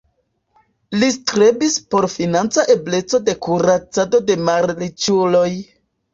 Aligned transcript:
Li 1.01 1.09
strebis 1.17 1.75
por 1.95 2.07
financa 2.13 2.65
ebleco 2.77 3.21
de 3.29 3.37
kuracado 3.49 4.25
de 4.33 4.41
malriĉuloj. 4.49 5.47